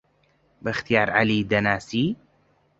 [0.65, 2.05] بەختیار عەلی دەناسی؟